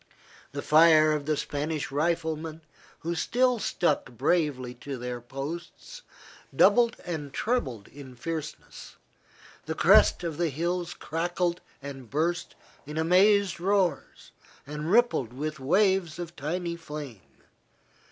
[0.53, 2.61] The fire of the Spanish riflemen,
[3.01, 6.01] who still stuck bravely to their posts,
[6.55, 8.95] doubled and trebled in fierceness,
[9.67, 12.55] the crests of the hills crackled and burst
[12.87, 14.31] in amazed roars,
[14.65, 17.43] and rippled with waves of tiny flame.